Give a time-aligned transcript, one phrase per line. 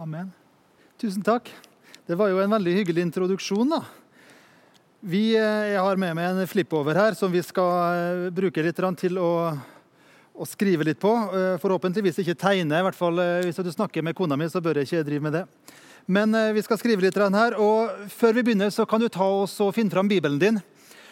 [0.00, 0.30] Amen.
[0.96, 1.50] Tusen takk.
[2.08, 3.68] Det var jo en veldig hyggelig introduksjon.
[3.68, 3.82] da.
[5.04, 8.80] Vi, eh, jeg har med meg en flippover her som vi skal eh, bruke litt
[8.96, 9.52] til å,
[10.32, 11.12] å skrive litt på.
[11.12, 12.80] Eh, forhåpentligvis ikke tegne.
[12.80, 15.32] i hvert fall Hvis du snakker med kona mi, så bør jeg ikke drive med
[15.36, 15.44] det.
[16.08, 17.60] Men vi skal skrive litt her.
[17.60, 20.62] og Før vi begynner, så kan du ta oss og finne fram Bibelen din.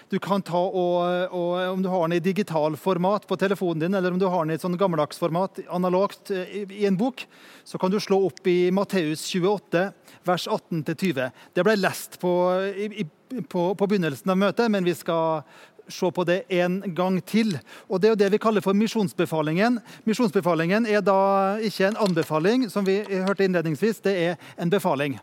[0.08, 3.94] Du kan ta og, og, Om du har den i digital format på telefonen din,
[3.94, 7.26] eller om du har den i et sånn gammeldags format, analogt, i, i en bok,
[7.64, 9.84] så kan du slå opp i Matteus 28,
[10.24, 11.28] vers 18-20.
[11.52, 12.32] Det ble lest på,
[12.72, 13.04] i,
[13.52, 15.44] på, på begynnelsen av møtet, men vi skal
[15.88, 17.58] se på det en gang til.
[17.88, 19.80] Og Det er jo det vi kaller for misjonsbefalingen.
[20.08, 21.20] Misjonsbefalingen er da
[21.64, 25.18] ikke en anbefaling, som vi hørte innledningsvis, det er en befaling.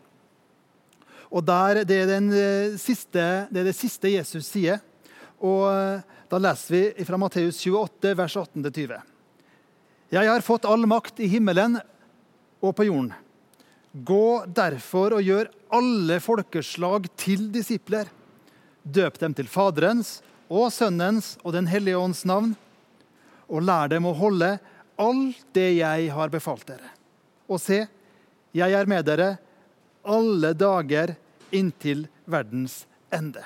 [1.30, 4.82] Og der, det, er eh, siste, det, er det siste Jesus sier.
[5.42, 8.96] Og eh, Da leser vi fra Matteus 28, vers 18-20.
[10.10, 11.78] Jeg har fått all makt i himmelen
[12.58, 13.12] og på jorden.
[13.94, 18.10] Gå derfor og gjør alle folkeslag til disipler.
[18.82, 20.18] Døp dem til Faderens
[20.50, 22.56] og Sønnens og Den hellige ånds navn,
[23.46, 24.56] og lær dem å holde
[24.98, 26.90] alt det jeg har befalt dere.
[27.46, 27.84] Og se,
[28.50, 29.36] jeg er med dere
[30.06, 31.14] alle dager
[31.54, 33.44] inntil verdens ende.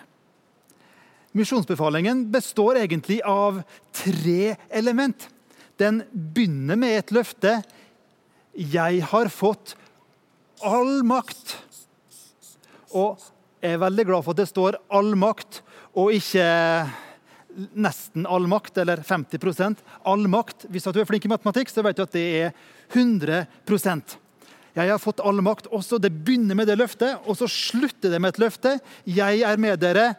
[1.32, 3.62] Misjonsbefalingen består egentlig av
[3.94, 5.28] tre element.
[5.78, 7.62] Den begynner med et løfte.
[8.52, 9.76] 'Jeg har fått
[10.62, 11.54] all makt'.
[12.92, 13.20] Og
[13.62, 15.62] jeg er veldig glad for at det står 'all makt',
[15.94, 16.90] og ikke
[17.74, 20.66] nesten all makt, eller 50% All makt.
[20.70, 22.52] Hvis du er flink i matematikk, så vet du at det er
[22.94, 23.46] 100
[24.76, 25.68] jeg har fått all makt.
[25.74, 28.78] Også Det begynner med det løftet, og så slutter det med et løfte.
[29.04, 30.14] Jeg er med dere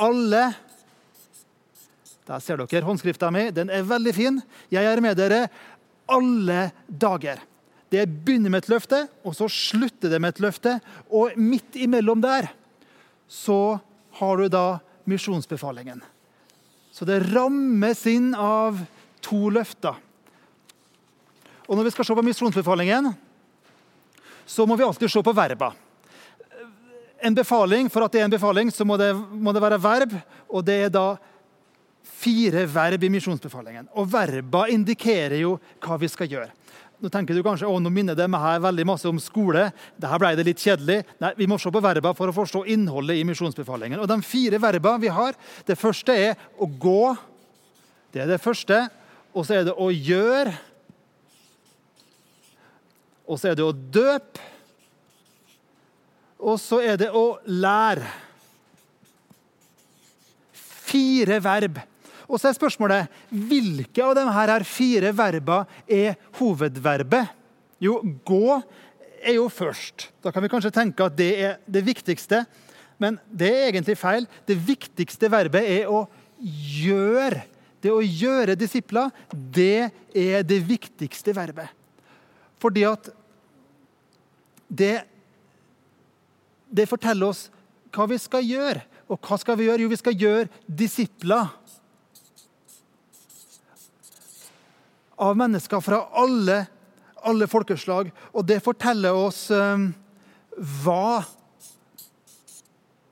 [0.00, 0.52] alle
[2.22, 3.50] Der ser dere håndskrifta mi.
[3.50, 4.38] Den er veldig fin.
[4.70, 5.48] Jeg er med dere
[6.08, 7.42] alle dager.
[7.92, 10.78] Det begynner med et løfte, og så slutter det med et løfte.
[11.10, 12.48] Og midt imellom der
[13.28, 13.80] så
[14.16, 16.00] har du da misjonsbefalingen.
[16.92, 18.78] Så det rammes inn av
[19.20, 19.98] to løfter.
[21.68, 23.12] Og når vi skal se på misjonsbefalingen,
[24.46, 25.72] så må vi alltid se på verba.
[27.22, 30.16] En befaling, For at det er en befaling, så må det, må det være verb.
[30.50, 31.16] Og det er da
[32.02, 33.88] fire verb i misjonsbefalingen.
[33.98, 36.50] Og verba indikerer jo hva vi skal gjøre.
[37.02, 39.64] Nå tenker du kanskje å, nå minner det meg her veldig masse om skole.
[39.98, 41.00] Dette ble det litt kjedelig.
[41.22, 43.98] Nei, Vi må se på verba for å forstå innholdet i misjonsbefalingen.
[43.98, 45.34] Og De fire verba vi har,
[45.66, 47.16] det første er å gå.
[48.14, 48.84] Det er det første.
[49.34, 50.54] Og så er det å gjøre.
[53.26, 54.50] Og så er det å døpe.
[56.42, 58.08] Og så er det å lære.
[60.92, 61.78] Fire verb.
[62.26, 67.30] Og så er spørsmålet hvilke av de her fire verba er hovedverbet?
[67.82, 68.58] Jo, gå
[69.22, 70.08] er jo først.
[70.22, 72.44] Da kan vi kanskje tenke at det er det viktigste.
[73.02, 74.26] Men det er egentlig feil.
[74.46, 76.04] Det viktigste verbet er å
[76.42, 77.44] gjøre.
[77.82, 81.81] Det å gjøre disipler, det er det viktigste verbet.
[82.62, 83.10] Fordi at
[84.72, 85.02] det,
[86.70, 87.48] det forteller oss
[87.92, 88.84] hva vi skal gjøre.
[89.12, 89.82] Og hva skal vi gjøre?
[89.84, 91.50] Jo, vi skal gjøre disipler.
[95.22, 96.62] Av mennesker fra alle,
[97.20, 98.08] alle folkeslag.
[98.32, 99.90] Og det forteller oss um,
[100.82, 101.22] hva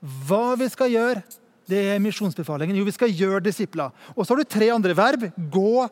[0.01, 1.21] Hva vi skal gjøre.
[1.69, 2.73] Det er misjonsbefalingen.
[2.79, 3.91] Jo, vi skal gjøre disipler.
[4.15, 5.27] Og så har du tre andre verb.
[5.53, 5.83] Gå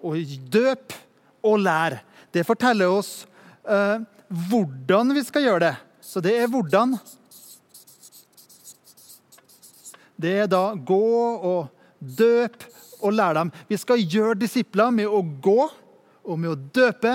[0.00, 0.96] og døp
[1.44, 1.98] og lær.
[2.30, 3.26] Det forteller oss
[3.66, 4.02] eh,
[4.50, 5.74] hvordan vi skal gjøre det.
[6.00, 6.94] Så det er hvordan.
[10.20, 11.04] Det er da gå
[11.50, 12.64] og døp
[13.00, 13.52] og lære dem.
[13.68, 17.14] Vi skal gjøre disipler med å gå og med å døpe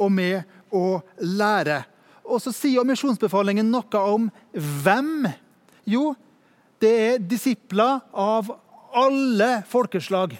[0.00, 0.42] og med
[0.74, 1.82] å lære.
[2.26, 4.30] Og så sier misjonsbefalingen noe om
[4.82, 5.28] hvem.
[5.86, 6.14] Jo,
[6.82, 8.50] det er disipler av
[8.96, 10.34] alle folkeslag.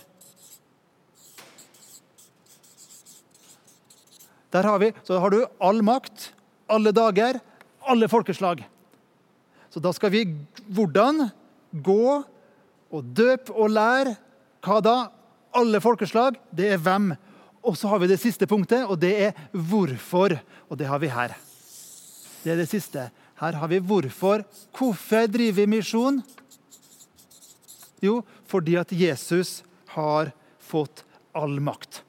[4.56, 6.30] Der har vi, så har du all makt,
[6.72, 7.40] alle dager,
[7.84, 8.62] alle folkeslag.
[9.68, 10.22] Så da skal vi
[10.72, 11.26] hvordan
[11.84, 12.22] gå
[12.88, 14.14] og døpe og lære.
[14.64, 14.94] Hva da?
[15.56, 16.38] Alle folkeslag.
[16.48, 17.10] Det er hvem.
[17.66, 20.38] Og så har vi det siste punktet, og det er hvorfor.
[20.70, 21.36] Og det har vi her.
[22.40, 23.10] Det er det siste.
[23.42, 24.46] Her har vi hvorfor.
[24.72, 26.22] Hvorfor driver vi misjon?
[28.00, 29.60] Jo, fordi at Jesus
[29.92, 30.32] har
[30.62, 31.04] fått
[31.36, 32.05] all makt.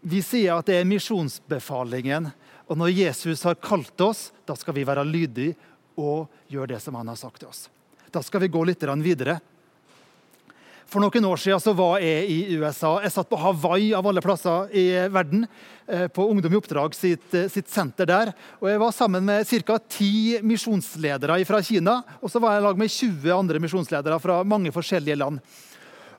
[0.00, 2.30] Vi sier at det er misjonsbefalingen.
[2.68, 5.56] Og når Jesus har kalt oss, da skal vi være lydige
[5.98, 7.66] og gjøre det som han har sagt til oss.
[8.12, 9.40] Da skal vi gå litt videre.
[10.88, 12.94] For noen år siden var jeg i USA.
[13.04, 15.44] Jeg satt på Hawaii av alle plasser i verden.
[15.84, 18.32] Eh, på Ungdom i oppdrag sitt, eh, sitt senter der.
[18.62, 19.78] Og Jeg var sammen med ca.
[19.78, 22.02] ti misjonsledere fra Kina.
[22.22, 25.40] Og så var jeg i lag med 20 andre misjonsledere fra mange forskjellige land.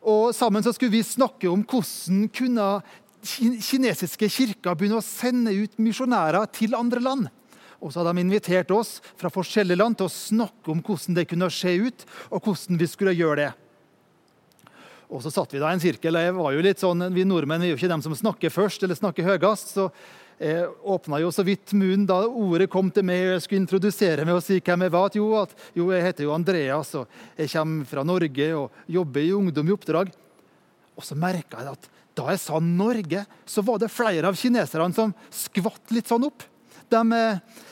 [0.03, 2.83] Og Sammen så skulle vi snakke om hvordan kunne
[3.23, 7.29] kinesiske kirker begynne å sende ut misjonærer til andre land.
[7.79, 11.27] Og så hadde de invitert oss fra forskjellige land til å snakke om hvordan det
[11.29, 13.51] kunne skje ut, og hvordan vi skulle gjøre det.
[15.09, 16.15] Og så satt vi da i en sirkel.
[16.15, 18.83] og jeg var jo litt sånn, Vi nordmenn er jo ikke dem som snakker først
[18.83, 19.73] eller snakker høyest.
[19.73, 19.91] så
[20.39, 23.25] jeg åpna jo så vidt munnen da ordet kom til meg.
[23.25, 25.09] og Jeg skulle introdusere meg og si hvem jeg var.
[25.13, 29.33] Jo, at, jo, jeg heter jo Andreas, og jeg kommer fra Norge og jobber i
[29.33, 30.13] Ungdom i oppdrag.
[30.95, 31.89] Og så merka jeg at
[32.19, 36.45] da jeg sa Norge, så var det flere av kineserne som skvatt litt sånn opp.
[36.89, 37.65] De reiste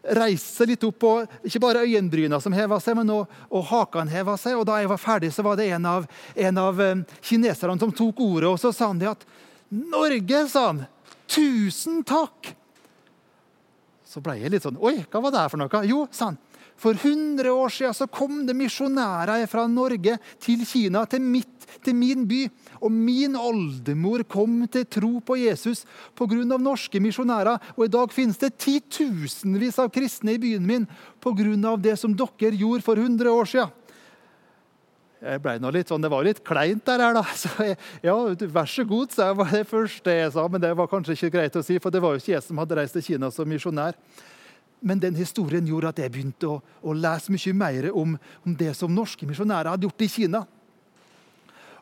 [0.00, 4.36] reiste litt opp, og ikke bare øyenbryna som heva seg, men også, og hakene heva
[4.40, 4.56] seg.
[4.58, 7.92] Og da jeg var ferdig, så var det en av, en av um, kineserne som
[7.92, 9.26] tok ordet, og så sa han det at
[9.70, 10.84] Norge, sa han.
[11.30, 12.54] Tusen takk!
[14.10, 15.82] Så ble jeg litt sånn Oi, hva var det her for noe?
[15.86, 16.40] Jo, sa han.
[16.80, 21.96] For 100 år siden så kom det misjonærer fra Norge til Kina, til, mitt, til
[21.96, 22.46] min by.
[22.80, 25.84] Og min oldemor kom til tro på Jesus
[26.16, 26.40] pga.
[26.56, 27.60] norske misjonærer.
[27.76, 30.88] Og i dag finnes det titusenvis av kristne i byen min
[31.20, 31.76] pga.
[31.76, 33.76] det som dere gjorde for 100 år siden.
[35.20, 37.22] Jeg ble nå litt sånn, Det var litt kleint der, her da.
[37.36, 38.16] Så jeg, ja,
[38.48, 39.36] vær så god, sa jeg.
[39.36, 40.48] var det første jeg sa.
[40.48, 42.56] Men det var kanskje ikke greit å si, for det var jo ikke jeg som
[42.56, 44.00] hadde reist til Kina som misjonær.
[44.80, 48.16] Men den historien gjorde at jeg begynte å, å lese mye mer om,
[48.46, 50.44] om det som norske misjonærer hadde gjort i Kina.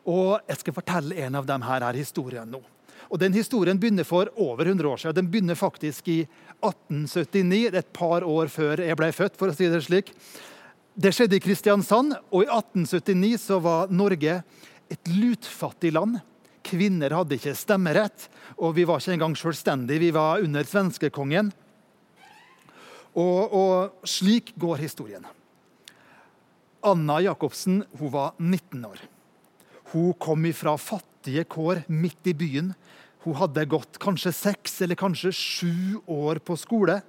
[0.09, 2.61] Og Jeg skal fortelle en av dem her, her historien nå.
[3.09, 5.15] Og den Historien begynner for over 100 år siden.
[5.15, 6.19] Den begynner faktisk i
[6.61, 9.37] 1879, et par år før jeg ble født.
[9.37, 10.13] for å si Det slik.
[10.99, 14.43] Det skjedde i Kristiansand, og i 1879 så var Norge
[14.91, 16.19] et lutfattig land.
[16.61, 19.99] Kvinner hadde ikke stemmerett, og vi var ikke engang selvstendige.
[19.99, 21.53] Vi var under svenskekongen.
[23.17, 25.25] Og, og slik går historien.
[26.85, 29.01] Anna Jacobsen hun var 19 år.
[29.91, 32.73] Hun kom fra fattige kår midt i byen.
[33.25, 37.01] Hun hadde gått kanskje seks eller kanskje sju år på skole.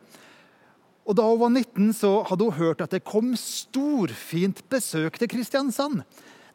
[1.07, 5.31] Og Da hun var 19, så hadde hun hørt at det kom storfint besøk til
[5.31, 6.03] Kristiansand.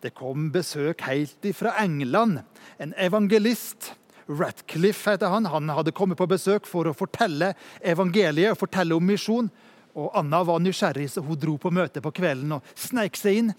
[0.01, 2.43] Det kom besøk helt fra England.
[2.79, 3.93] En evangelist.
[4.27, 5.45] Ratcliffe heter han.
[5.45, 9.49] Han hadde kommet på besøk for å fortelle evangeliet og fortelle om misjon.
[9.95, 13.51] Og Anna var nysgjerrig, så hun dro på møte på kvelden og sneik seg inn.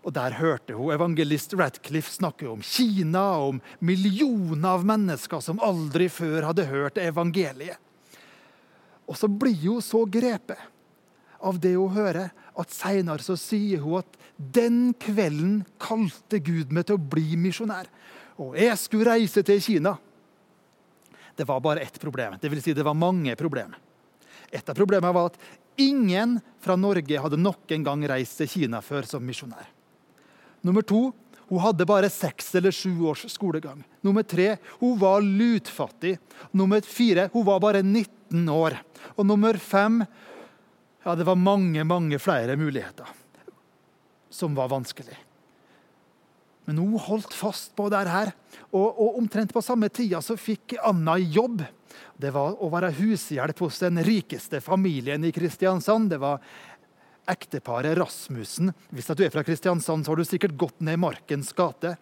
[0.00, 5.60] Og Der hørte hun evangelist Radcliffe snakke om Kina og om millioner av mennesker som
[5.60, 7.76] aldri før hadde hørt evangeliet.
[9.10, 10.60] Og så blir hun så grepet
[11.42, 16.96] av det hun hører, at seinere sier hun at den kvelden kalte Gud meg til
[16.96, 17.88] å bli misjonær.
[18.40, 19.94] Og jeg skulle reise til Kina.
[21.36, 22.36] Det var bare ett problem.
[22.40, 23.76] Det vil si det var mange problemer.
[24.50, 25.38] Et av problemene var at
[25.80, 29.68] ingen fra Norge hadde nok en gang reist til Kina før som misjonær.
[30.66, 31.10] Nummer to
[31.50, 33.82] hun hadde bare seks eller sju års skolegang.
[34.06, 36.16] Nummer tre hun var lutfattig.
[36.52, 38.76] Nummer fire hun var bare 19 år.
[39.16, 40.02] Og nummer fem
[41.04, 43.08] ja, det var mange, mange flere muligheter
[44.30, 45.16] som var vanskelig.
[46.70, 48.28] Men hun holdt fast på det her.
[48.70, 51.64] Og, og omtrent på samme tida så fikk Anna jobb.
[52.14, 56.12] Det var å være hushjelp hos den rikeste familien i Kristiansand.
[56.12, 56.38] Det var
[57.30, 58.70] ekteparet Rasmussen.
[58.94, 61.96] Hvis du er fra Kristiansand, så har du sikkert gått ned Markens gate.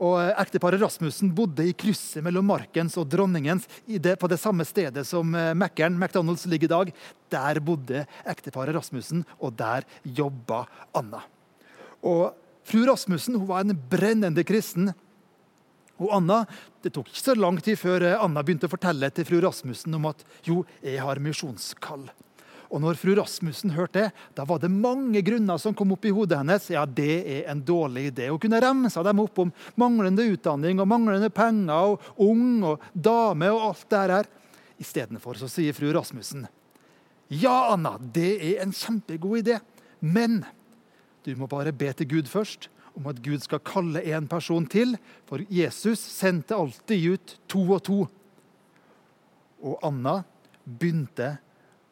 [0.00, 4.64] Og eh, Ekteparet Rasmussen bodde i krysset mellom Markens og Dronningens det, på det samme
[4.64, 6.94] stedet som eh, Mækkern, McDonald's, ligger i dag.
[7.36, 9.84] Der bodde ekteparet Rasmussen, og der
[10.16, 10.64] jobba
[10.96, 11.20] Anna.
[12.04, 12.32] Og
[12.64, 14.92] Fru Rasmussen hun var en brennende kristen.
[16.00, 16.44] Og Anna,
[16.82, 19.94] Det tok ikke så lang tid før eh, Anna begynte å fortelle til fru Rasmussen
[19.96, 22.08] om at jo, jeg har misjonskall.
[22.68, 26.12] Og når fru Rasmussen hørte det, da var det mange grunner som kom opp i
[26.12, 26.66] hodet hennes.
[26.74, 28.26] Ja, det er en dårlig idé.
[28.28, 33.48] Hun kunne remsa dem opp om manglende utdanning og manglende penger og ung og dame
[33.54, 34.30] og alt det her.
[34.82, 36.48] Istedenfor så sier fru Rasmussen
[37.32, 39.56] ja, Anna, det er en kjempegod idé,
[40.04, 40.42] men
[41.24, 44.94] du må bare be til Gud først om at Gud skal kalle en person til,
[45.26, 48.00] for Jesus sendte alltid ut to og to.
[49.64, 50.20] Og Anna
[50.64, 51.34] begynte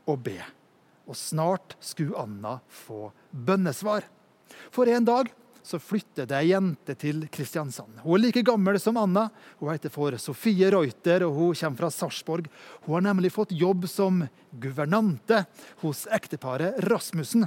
[0.06, 0.38] å be.
[1.08, 4.06] Og snart skulle Anna få bønnesvar.
[4.70, 8.00] For en dag så flytter det ei jente til Kristiansand.
[8.02, 9.28] Hun er like gammel som Anna.
[9.60, 12.48] Hun heter for Sofie Reuter og hun kommer fra Sarpsborg.
[12.86, 15.44] Hun har nemlig fått jobb som guvernante
[15.84, 17.46] hos ekteparet Rasmussen.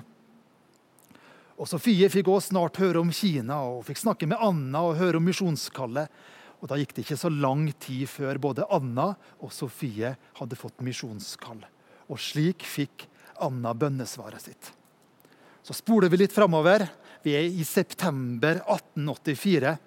[1.55, 5.21] Og Sofie fikk også snart høre om Kina og fikk snakke med Anna og høre
[5.21, 6.11] om misjonskallet.
[6.59, 10.83] Og Da gikk det ikke så lang tid før både Anna og Sofie hadde fått
[10.83, 11.61] misjonskall.
[12.11, 13.07] Og slik fikk
[13.43, 14.71] Anna bønnesvaret sitt.
[15.65, 16.87] Så spoler vi litt framover.
[17.23, 19.77] Vi er i september 1884.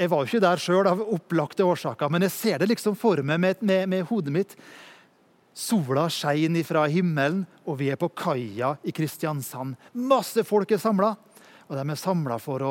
[0.00, 3.20] Jeg var jo ikke der sjøl av opplagte årsaker, men jeg ser det liksom for
[3.26, 4.54] meg med, med, med hodet mitt.
[5.60, 9.76] Sola skein fra himmelen, og vi er på kaia i Kristiansand.
[9.92, 11.10] Masse folk er samla,
[11.68, 12.70] og de er samla for å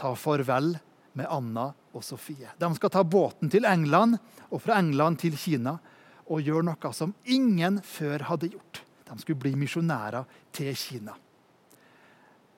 [0.00, 0.72] ta farvel
[1.20, 2.48] med Anna og Sofie.
[2.56, 4.16] De skal ta båten til England
[4.48, 5.76] og fra England til Kina
[6.24, 8.80] og gjøre noe som ingen før hadde gjort.
[9.04, 10.24] De skulle bli misjonærer
[10.56, 11.12] til Kina.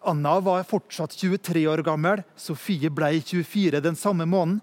[0.07, 2.23] Anna var fortsatt 23 år gammel.
[2.39, 4.63] Sofie ble 24 den samme måneden.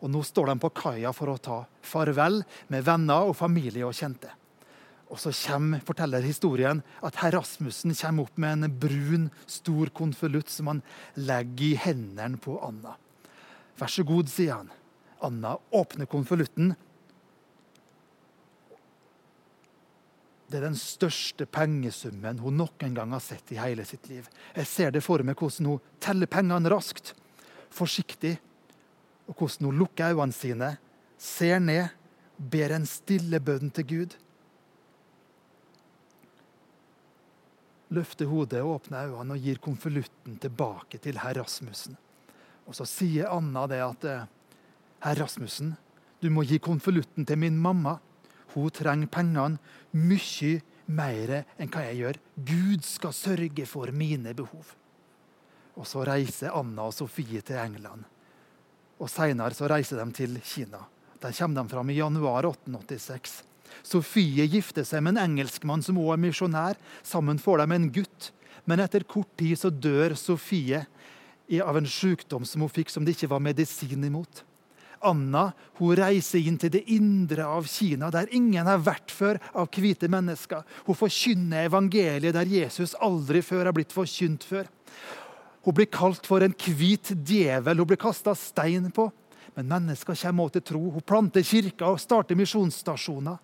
[0.00, 2.40] Og nå står de på kaia for å ta farvel
[2.72, 4.32] med venner og familie og kjente.
[5.10, 10.52] Og så kommer, forteller historien at herr Rasmussen kommer opp med en brun, stor konvolutt
[10.52, 10.84] som han
[11.18, 12.94] legger i hendene på Anna.
[13.80, 14.70] Vær så god, sier han.
[15.20, 16.76] Anna åpner konvolutten.
[20.50, 24.30] Det er den største pengesummen hun noen gang har sett i hele sitt liv.
[24.54, 27.12] Jeg ser det for meg hvordan hun teller pengene raskt,
[27.70, 28.36] forsiktig
[29.30, 30.70] og hvordan hun lukker øynene sine,
[31.18, 31.92] ser ned,
[32.50, 34.16] ber en stille bønn til Gud.
[37.94, 41.96] Løfter hodet, og åpner øynene og gir konvolutten tilbake til herr Rasmussen.
[42.66, 44.26] Og Så sier Anna det at eh,
[45.04, 45.76] herr Rasmussen,
[46.20, 47.98] du må gi konvolutten til min mamma.
[48.54, 49.58] Hun trenger pengene
[49.94, 52.18] mye mer enn hva jeg gjør.
[52.34, 54.74] Gud skal sørge for mine behov.
[55.78, 58.04] Og Så reiser Anna og Sofie til England
[59.00, 60.84] og Seinere reiser de til Kina.
[61.20, 63.40] Der kommer de fram i januar 1886.
[63.86, 66.78] Sofie gifter seg med en engelskmann som også er misjonær.
[67.06, 68.30] Sammen får de en gutt.
[68.68, 70.84] Men etter kort tid så dør Sofie
[71.64, 74.44] av en sykdom som hun fikk som det ikke var medisin imot.
[75.00, 75.46] Anna
[75.78, 80.10] hun reiser inn til det indre av Kina, der ingen har vært før av hvite
[80.12, 80.60] mennesker.
[80.86, 84.68] Hun forkynner evangeliet der Jesus aldri før har blitt forkynt før.
[85.64, 87.82] Hun blir kalt for en hvit djevel.
[87.82, 89.10] Hun blir kasta stein på.
[89.54, 90.82] Men mennesker kommer også til tro.
[90.94, 93.40] Hun planter kirker og starter misjonsstasjoner.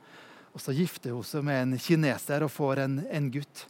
[0.56, 3.66] Og Så gifter hun seg med en kineser og får en, en gutt.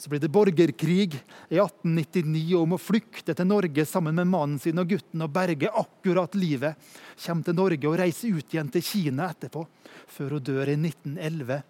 [0.00, 1.12] Så blir det borgerkrig
[1.52, 5.68] i 1899 om å flykte til Norge sammen med mannen sin og gutten og berge
[5.68, 6.80] akkurat livet.
[7.20, 9.66] Kommer til Norge og reiser ut igjen til Kina etterpå,
[10.08, 11.60] før hun dør i 1911,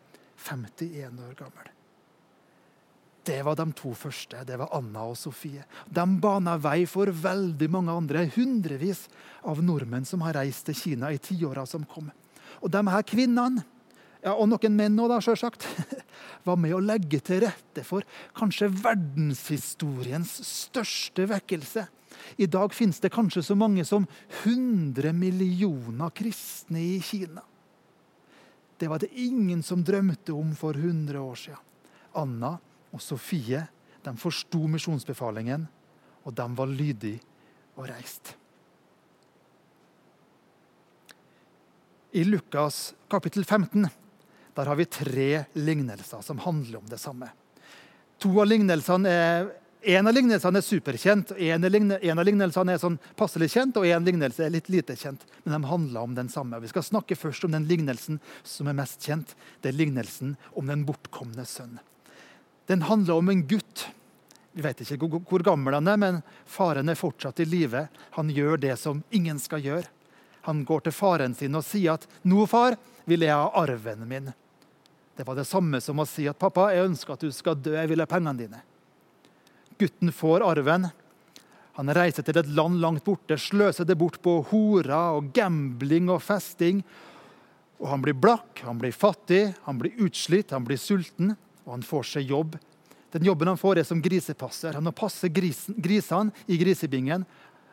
[0.47, 1.75] 51 år gammel.
[3.31, 4.41] Det var de to første.
[4.43, 5.63] Det var Anna og Sofie.
[5.87, 9.05] De bana vei for veldig mange andre, hundrevis
[9.47, 12.09] av nordmenn som har reist til Kina i tiåra som kom.
[12.59, 13.63] Og de her kvinnene,
[14.25, 15.63] ja, og noen menn òg, selvsagt,
[16.49, 18.03] var med å legge til rette for
[18.37, 21.85] kanskje verdenshistoriens største vekkelse.
[22.43, 24.09] I dag finnes det kanskje så mange som
[24.43, 27.47] 100 millioner kristne i Kina.
[28.81, 31.63] Det var det ingen som drømte om for 100 år siden.
[32.19, 32.57] Anna
[32.91, 33.67] og Sofie
[34.05, 35.67] de forsto misjonsbefalingen,
[36.25, 37.21] og de var lydige
[37.77, 38.35] og reist.
[42.11, 43.87] I Lukas kapittel 15
[44.57, 47.31] der har vi tre lignelser som handler om det samme.
[48.21, 53.47] To av lignelsene er, En av lignelsene er superkjent, en, av lignelsene er sånn passelig
[53.55, 55.25] kjent, og en lignelse er litt lite kjent.
[55.41, 56.61] Men de handler om den samme.
[56.61, 59.33] Vi skal snakke først om den lignelsen som er mest kjent.
[59.65, 61.79] Det er lignelsen om den bortkomne sønn.
[62.67, 63.87] Den handler om en gutt.
[64.53, 67.87] Vi vet ikke hvor gammel han er, men faren er fortsatt i live.
[68.19, 69.87] Han gjør det som ingen skal gjøre.
[70.49, 74.33] Han går til faren sin og sier at 'Nå, far, vil jeg ha arven min'.
[75.17, 77.77] Det var det samme som å si at 'pappa, jeg ønsker at du skal dø,
[77.77, 78.63] jeg vil ha pengene dine'.
[79.79, 80.91] Gutten får arven.
[81.75, 86.23] Han reiser til et land langt borte, sløser det bort på horer og gambling og
[86.23, 86.83] festing.
[87.81, 91.37] Og Han blir blakk, han blir fattig, han blir utslitt, han blir sulten
[91.67, 92.57] og han får seg jobb.
[93.11, 94.77] Den jobben han får, er som grisepasser.
[94.79, 97.27] Han må passe grisen, grisene i grisebingen.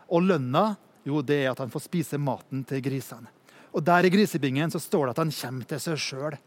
[0.09, 0.71] Og lønna
[1.07, 3.29] jo, det er at han får spise maten til grisene.
[3.75, 6.37] Og Der i grisebingen så står det at han kommer til seg sjøl.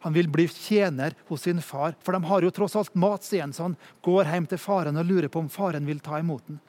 [0.00, 3.42] Han vil bli tjener hos sin far, for de har jo tross alt mat, sier
[3.44, 3.52] han.
[3.52, 6.60] Så han går hjem til faren og lurer på om faren vil ta imot den.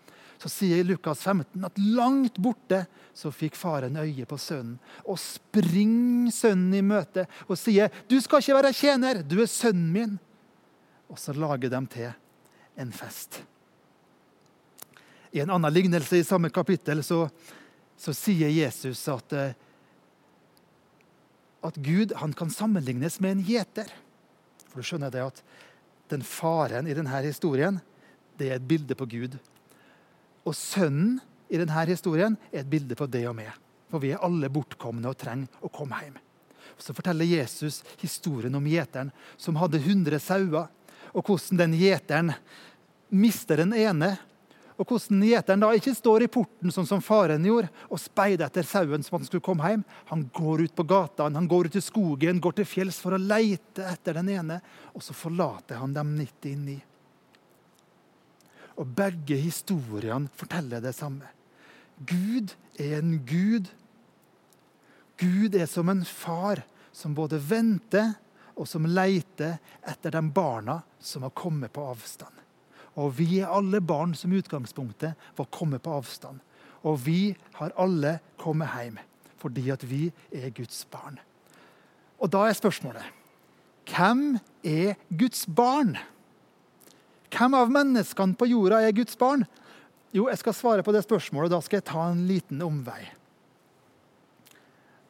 [0.42, 6.34] Så sier Lukas 15 at langt borte så fikk faren øye på sønnen og springer
[6.34, 10.20] sønnen i møte og sier, 'Du skal ikke være tjener, du er sønnen min.'
[11.10, 12.14] Og så lager de til
[12.78, 13.44] en fest.
[15.32, 17.30] I en annen lignelse i samme kapittel så,
[17.98, 19.54] så sier Jesus at, eh,
[21.64, 23.92] at Gud kan sammenlignes med en gjeter.
[24.72, 25.44] For du skjønner det at
[26.12, 27.78] Den faren i denne historien
[28.36, 29.38] det er et bilde på Gud.
[30.48, 31.20] Og sønnen
[31.52, 33.52] i denne historien er et bilde på det og meg.
[33.92, 36.18] For vi er alle bortkomne og trenger å komme hjem.
[36.82, 40.70] Så forteller Jesus historien om gjeteren som hadde 100 sauer,
[41.12, 42.32] og hvordan den gjeteren
[43.12, 44.16] mister den ene.
[44.80, 48.66] Og hvordan gjeteren da ikke står i porten sånn som faren gjorde, og speider etter
[48.66, 49.84] sauen som han skulle komme hjem.
[50.10, 53.22] Han går ut på gata, han går ut i skogen, går til fjells for å
[53.22, 54.62] leite etter den ene.
[54.96, 56.80] Og så forlater han dem 99.
[58.82, 61.28] Og begge historiene forteller det samme.
[62.02, 63.70] Gud er en gud.
[65.22, 68.16] Gud er som en far som både venter
[68.58, 72.34] og som leiter etter de barna som har kommet på avstand.
[72.98, 76.42] Og vi er alle barn som utgangspunktet var kommet på avstand.
[76.82, 79.00] Og vi har alle kommet hjem
[79.42, 81.16] fordi at vi er Guds barn.
[82.22, 83.08] Og da er spørsmålet
[83.90, 85.96] hvem er Guds barn?
[87.32, 89.46] Hvem av menneskene på jorda er Guds barn?
[90.12, 91.54] Jo, jeg skal svare på det spørsmålet.
[91.54, 93.06] Da skal jeg ta en liten omvei.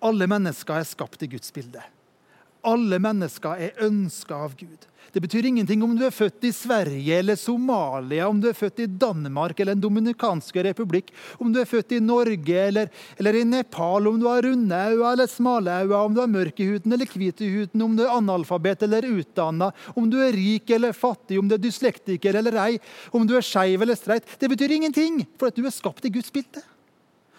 [0.06, 1.82] Alle mennesker er skapt i Guds bilde.
[2.62, 4.88] Alle mennesker er ønska av Gud.
[5.12, 8.84] Det betyr ingenting om du er født i Sverige eller Somalia, om du er født
[8.84, 11.10] i Danmark eller Den dominikanske republikk,
[11.42, 12.88] om du er født i Norge eller,
[13.20, 16.62] eller i Nepal, om du har runde øyne eller smale øyne, om du har mørk
[16.64, 20.38] i huden eller hvit i huden, om du er analfabet eller utdanna, om du er
[20.38, 22.80] rik eller fattig, om du er dyslektiker eller ei,
[23.12, 24.38] om du er skeiv eller streit.
[24.40, 26.64] Det betyr ingenting, for at du er skapt i Guds bilde.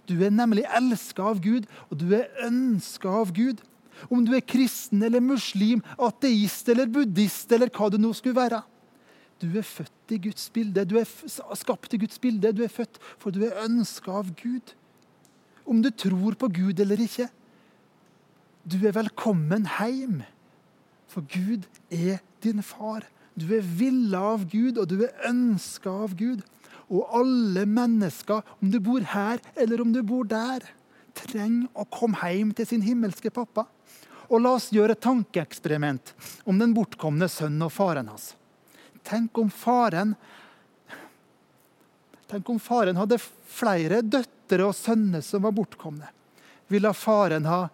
[0.04, 3.62] Du er nemlig elska av Gud, og du er ønska av Gud.
[4.10, 8.62] Om du er kristen eller muslim, ateist eller buddhist eller hva du nå skulle være.
[9.42, 10.84] Du er født i Guds bilde.
[10.86, 11.08] Du er
[11.58, 12.52] skapt i Guds bilde.
[12.54, 14.74] Du er født for du er ønska av Gud.
[15.66, 17.28] Om du tror på Gud eller ikke.
[18.62, 20.20] Du er velkommen hjem,
[21.10, 23.02] for Gud er din far.
[23.34, 26.44] Du er villa av Gud, og du er ønska av Gud.
[26.92, 30.62] Og alle mennesker, om du bor her eller om du bor der,
[31.16, 33.66] trenger å komme hjem til sin himmelske pappa.
[34.32, 36.14] Og la oss gjøre et tankeeksperiment
[36.48, 38.32] om den bortkomne sønnen og faren hans.
[39.04, 40.16] Tenk om faren
[42.32, 46.06] Tenk om faren hadde flere døtre og sønner som var bortkomne.
[46.72, 47.66] Ville faren ha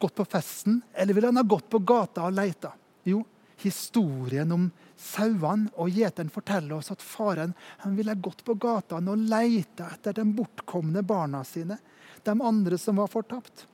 [0.00, 2.72] gått på festen, eller ville han ha gått på gata og leita?
[3.06, 3.20] Jo,
[3.62, 4.66] historien om
[4.98, 7.54] sauene og gjeteren forteller oss at faren
[7.94, 11.78] ville gått på gata og leita etter de bortkomne barna sine,
[12.26, 13.66] de andre som var fortapt.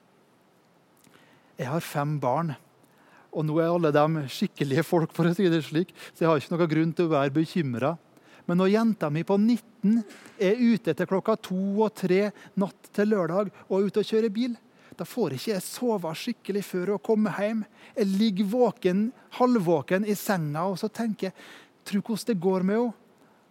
[1.56, 2.54] Jeg har fem barn.
[3.36, 6.40] Og nå er alle de skikkelige folk, for å si det slik, så jeg har
[6.40, 7.96] ikke noen grunn til å være bekymra.
[8.46, 9.98] Men når jenta mi på 19
[10.38, 14.32] er ute til klokka to og tre natt til lørdag og er ute og kjører
[14.32, 14.54] bil,
[14.96, 17.64] da får ikke jeg sove skikkelig før hun kommer hjem.
[17.98, 19.02] Jeg ligger våken,
[19.36, 21.36] halvvåken i senga og så tenker jeg,
[21.86, 23.02] tro hvordan det går med henne.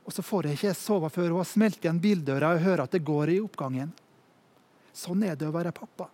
[0.05, 2.93] Og så får jeg ikke sove før hun har smelt igjen bildøra og hører at
[2.93, 3.89] det går i oppgangen.
[4.95, 6.07] Sånn er det å være pappa.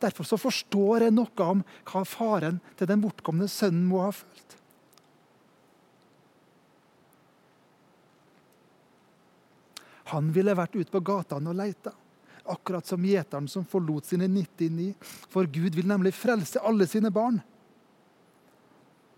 [0.00, 4.56] Derfor så forstår jeg noe om hva faren til den bortkomne sønnen må ha følt.
[10.12, 11.90] Han ville vært ute på gatene og leita,
[12.46, 14.92] akkurat som gjeteren som forlot sine 99.
[15.32, 17.40] For Gud vil nemlig frelse alle sine barn.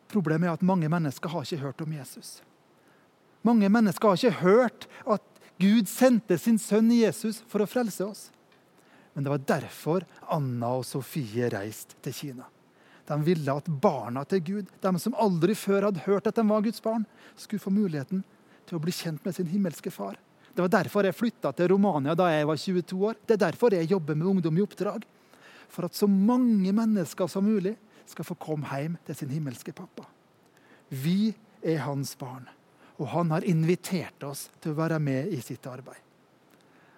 [0.09, 2.39] Problemet er at mange mennesker har ikke hørt om Jesus.
[3.45, 5.25] Mange mennesker har ikke hørt at
[5.61, 8.29] Gud sendte sin sønn Jesus for å frelse oss.
[9.19, 12.45] Men det var derfor Anna og Sofie reiste til Kina.
[13.09, 16.63] De ville at barna til Gud, de som aldri før hadde hørt at de var
[16.63, 17.03] Guds barn,
[17.35, 18.23] skulle få muligheten
[18.69, 20.15] til å bli kjent med sin himmelske far.
[20.55, 23.19] Det var derfor jeg flytta til Romania da jeg var 22 år.
[23.27, 25.03] Det er derfor jeg jobber med Ungdom i oppdrag.
[25.67, 27.75] For at så mange mennesker som mulig
[28.07, 30.07] skal få komme hjem til sin himmelske pappa.
[30.95, 31.33] Vi
[31.67, 32.47] er hans barn,
[33.03, 36.07] og han har invitert oss til å være med i sitt arbeid.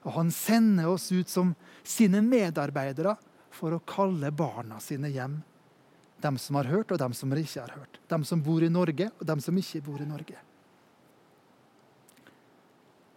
[0.06, 3.16] Og han sender oss ut som sine medarbeidere
[3.52, 5.40] for å kalle barna sine hjem.
[6.20, 8.00] Dem som har hørt, og dem som ikke har hørt.
[8.08, 10.36] Dem som bor i Norge, og dem som ikke bor i Norge.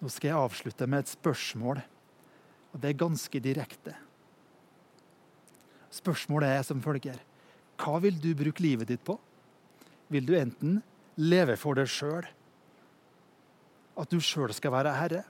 [0.03, 1.79] Nå skal jeg avslutte med et spørsmål,
[2.73, 3.93] og det er ganske direkte.
[5.93, 7.19] Spørsmålet er som følger.
[7.79, 9.15] Hva vil du bruke livet ditt på?
[10.11, 10.81] Vil du enten
[11.21, 12.25] leve for deg sjøl,
[13.93, 15.21] at du sjøl skal være herre?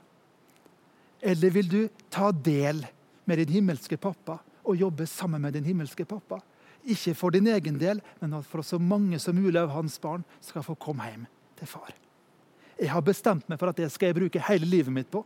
[1.23, 1.81] Eller vil du
[2.11, 2.83] ta del
[3.23, 6.41] med din himmelske pappa og jobbe sammen med din himmelske pappa?
[6.83, 10.25] Ikke for din egen del, men for at så mange som mulig av hans barn
[10.43, 11.27] skal få komme hjem
[11.59, 11.93] til far.
[12.75, 15.23] Jeg har bestemt meg for at det skal jeg bruke hele livet mitt på.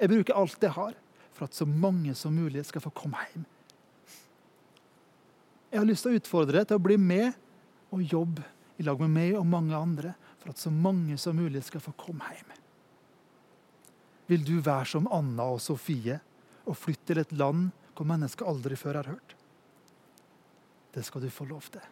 [0.00, 0.96] Jeg bruker alt jeg har,
[1.36, 3.46] for at så mange som mulig skal få komme hjem.
[5.70, 7.34] Jeg har lyst til å utfordre deg til å bli med
[7.94, 8.42] og jobbe
[8.80, 11.94] i lag med meg og mange andre for at så mange som mulig skal få
[12.00, 12.54] komme hjem.
[14.26, 16.18] Vil du være som Anna og Sofie
[16.66, 19.36] og flytte til et land hvor mennesker aldri før har hørt?
[20.92, 21.84] Det skal du få lov til.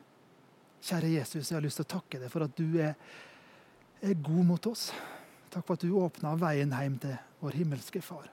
[0.85, 2.97] Kjære Jesus, jeg har lyst til å takke deg for at du er,
[4.05, 4.90] er god mot oss.
[5.53, 8.27] Takk for at du åpna veien hjem til vår himmelske Far.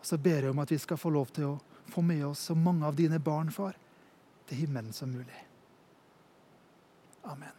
[0.00, 1.58] Og Så ber jeg om at vi skal få lov til å
[1.92, 3.76] få med oss så mange av dine barn, far,
[4.46, 5.44] til himmelen som mulig.
[7.24, 7.54] Amen.